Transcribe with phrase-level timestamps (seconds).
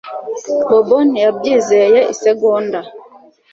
[0.69, 2.79] Bobo ntiyabyizeye isegonda